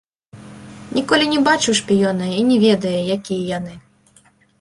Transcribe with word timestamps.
Ніколі 0.99 1.25
не 1.33 1.39
бачыў 1.47 1.73
шпіёна 1.79 2.25
і 2.37 2.39
не 2.47 2.57
ведае, 2.65 2.95
якія 3.17 3.41
яны. 3.57 3.75